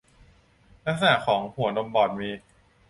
[0.85, 2.29] ลักษณะของหัวนมบอดมี